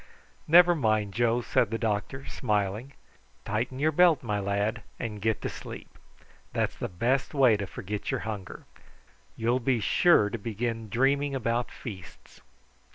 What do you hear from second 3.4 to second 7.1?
"tighten your belt, my lad, and get to sleep. That's the